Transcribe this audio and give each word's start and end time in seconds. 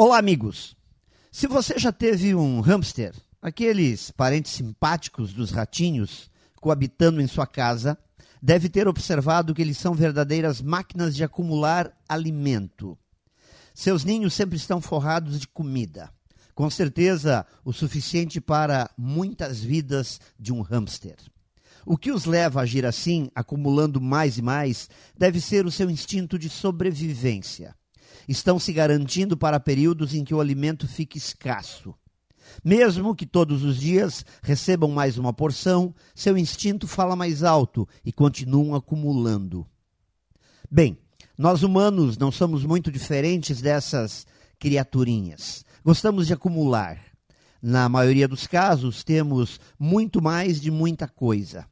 Olá, 0.00 0.16
amigos! 0.16 0.76
Se 1.28 1.48
você 1.48 1.76
já 1.76 1.90
teve 1.90 2.32
um 2.32 2.60
hamster, 2.60 3.12
aqueles 3.42 4.12
parentes 4.12 4.52
simpáticos 4.52 5.32
dos 5.32 5.50
ratinhos, 5.50 6.30
coabitando 6.60 7.20
em 7.20 7.26
sua 7.26 7.48
casa, 7.48 7.98
deve 8.40 8.68
ter 8.68 8.86
observado 8.86 9.52
que 9.52 9.60
eles 9.60 9.76
são 9.76 9.94
verdadeiras 9.94 10.62
máquinas 10.62 11.16
de 11.16 11.24
acumular 11.24 11.92
alimento. 12.08 12.96
Seus 13.74 14.04
ninhos 14.04 14.34
sempre 14.34 14.56
estão 14.56 14.80
forrados 14.80 15.40
de 15.40 15.48
comida. 15.48 16.08
Com 16.54 16.70
certeza, 16.70 17.44
o 17.64 17.72
suficiente 17.72 18.40
para 18.40 18.88
muitas 18.96 19.58
vidas 19.58 20.20
de 20.38 20.52
um 20.52 20.62
hamster. 20.62 21.16
O 21.84 21.98
que 21.98 22.12
os 22.12 22.24
leva 22.24 22.60
a 22.60 22.62
agir 22.62 22.86
assim, 22.86 23.32
acumulando 23.34 24.00
mais 24.00 24.38
e 24.38 24.42
mais, 24.42 24.88
deve 25.16 25.40
ser 25.40 25.66
o 25.66 25.72
seu 25.72 25.90
instinto 25.90 26.38
de 26.38 26.48
sobrevivência 26.48 27.74
estão 28.28 28.58
se 28.58 28.72
garantindo 28.74 29.36
para 29.36 29.58
períodos 29.58 30.14
em 30.14 30.22
que 30.22 30.34
o 30.34 30.40
alimento 30.40 30.86
fique 30.86 31.16
escasso. 31.16 31.94
Mesmo 32.62 33.14
que 33.14 33.26
todos 33.26 33.62
os 33.62 33.78
dias 33.78 34.24
recebam 34.42 34.90
mais 34.90 35.16
uma 35.16 35.32
porção, 35.32 35.94
seu 36.14 36.36
instinto 36.36 36.86
fala 36.86 37.16
mais 37.16 37.42
alto 37.42 37.88
e 38.04 38.12
continuam 38.12 38.74
acumulando. 38.74 39.66
Bem, 40.70 40.98
nós 41.36 41.62
humanos 41.62 42.18
não 42.18 42.30
somos 42.30 42.64
muito 42.64 42.92
diferentes 42.92 43.62
dessas 43.62 44.26
criaturinhas. 44.58 45.64
Gostamos 45.84 46.26
de 46.26 46.34
acumular. 46.34 46.98
Na 47.60 47.88
maioria 47.88 48.28
dos 48.28 48.46
casos, 48.46 49.02
temos 49.02 49.58
muito 49.78 50.22
mais 50.22 50.60
de 50.60 50.70
muita 50.70 51.08
coisa. 51.08 51.66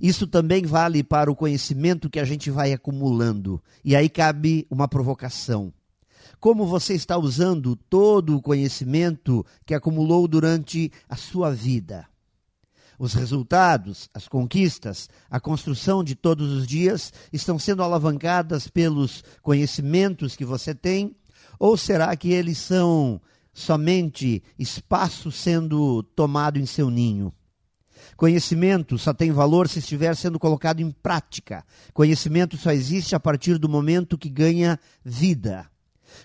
Isso 0.00 0.26
também 0.26 0.64
vale 0.64 1.04
para 1.04 1.30
o 1.30 1.36
conhecimento 1.36 2.08
que 2.08 2.18
a 2.18 2.24
gente 2.24 2.50
vai 2.50 2.72
acumulando. 2.72 3.62
E 3.84 3.94
aí 3.94 4.08
cabe 4.08 4.66
uma 4.70 4.88
provocação 4.88 5.72
como 6.40 6.66
você 6.66 6.94
está 6.94 7.18
usando 7.18 7.76
todo 7.76 8.36
o 8.36 8.42
conhecimento 8.42 9.44
que 9.66 9.74
acumulou 9.74 10.26
durante 10.26 10.90
a 11.08 11.14
sua 11.14 11.50
vida. 11.52 12.08
Os 12.98 13.14
resultados, 13.14 14.08
as 14.12 14.26
conquistas, 14.26 15.08
a 15.30 15.38
construção 15.38 16.02
de 16.02 16.14
todos 16.14 16.50
os 16.52 16.66
dias 16.66 17.12
estão 17.32 17.58
sendo 17.58 17.82
alavancadas 17.82 18.68
pelos 18.68 19.22
conhecimentos 19.42 20.34
que 20.34 20.44
você 20.44 20.74
tem? 20.74 21.14
Ou 21.58 21.76
será 21.76 22.14
que 22.16 22.32
eles 22.32 22.58
são 22.58 23.20
somente 23.52 24.42
espaço 24.58 25.30
sendo 25.30 26.02
tomado 26.02 26.58
em 26.58 26.66
seu 26.66 26.90
ninho? 26.90 27.32
Conhecimento 28.16 28.98
só 28.98 29.14
tem 29.14 29.30
valor 29.30 29.68
se 29.68 29.78
estiver 29.78 30.14
sendo 30.14 30.38
colocado 30.38 30.80
em 30.80 30.90
prática. 30.90 31.64
Conhecimento 31.92 32.56
só 32.56 32.70
existe 32.70 33.14
a 33.14 33.20
partir 33.20 33.58
do 33.58 33.68
momento 33.68 34.18
que 34.18 34.28
ganha 34.28 34.78
vida. 35.02 35.70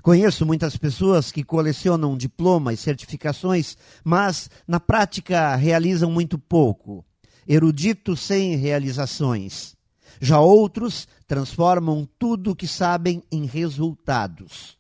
Conheço 0.02 0.46
muitas 0.46 0.78
pessoas 0.78 1.32
que 1.32 1.44
colecionam 1.44 2.18
diplomas, 2.18 2.80
certificações, 2.80 3.78
mas 4.04 4.50
na 4.68 4.80
prática 4.80 5.56
realizam 5.56 6.12
muito 6.12 6.38
pouco. 6.38 7.04
Eruditos 7.48 8.20
sem 8.20 8.56
realizações. 8.56 9.76
Já 10.20 10.40
outros 10.40 11.08
transformam 11.28 12.08
tudo 12.18 12.52
o 12.52 12.56
que 12.56 12.68
sabem 12.68 13.24
em 13.32 13.46
resultados. 13.46 14.78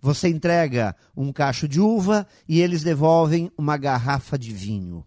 Você 0.00 0.28
entrega 0.28 0.96
um 1.16 1.32
cacho 1.32 1.68
de 1.68 1.80
uva 1.80 2.26
e 2.48 2.60
eles 2.60 2.82
devolvem 2.82 3.50
uma 3.56 3.76
garrafa 3.76 4.36
de 4.36 4.52
vinho. 4.52 5.04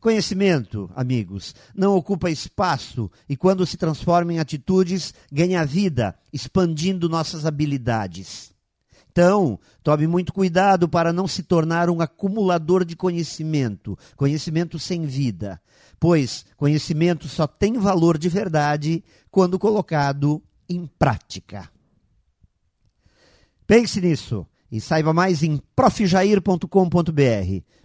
Conhecimento, 0.00 0.90
amigos, 0.94 1.54
não 1.74 1.96
ocupa 1.96 2.30
espaço 2.30 3.10
e, 3.26 3.38
quando 3.38 3.64
se 3.64 3.78
transforma 3.78 4.34
em 4.34 4.38
atitudes, 4.38 5.14
ganha 5.32 5.64
vida, 5.64 6.14
expandindo 6.30 7.08
nossas 7.08 7.46
habilidades. 7.46 8.53
Então, 9.16 9.60
tome 9.80 10.08
muito 10.08 10.32
cuidado 10.32 10.88
para 10.88 11.12
não 11.12 11.28
se 11.28 11.44
tornar 11.44 11.88
um 11.88 12.00
acumulador 12.00 12.84
de 12.84 12.96
conhecimento, 12.96 13.96
conhecimento 14.16 14.76
sem 14.76 15.06
vida, 15.06 15.62
pois 16.00 16.44
conhecimento 16.56 17.28
só 17.28 17.46
tem 17.46 17.74
valor 17.74 18.18
de 18.18 18.28
verdade 18.28 19.04
quando 19.30 19.56
colocado 19.56 20.42
em 20.68 20.84
prática. 20.98 21.70
Pense 23.64 24.00
nisso 24.00 24.44
e 24.68 24.80
saiba 24.80 25.14
mais 25.14 25.44
em 25.44 25.62
profjair.com.br. 25.76 26.68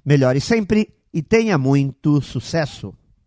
Melhore 0.03 0.41
sempre 0.41 0.91
e 1.13 1.21
tenha 1.21 1.59
muito 1.59 2.19
sucesso! 2.23 2.91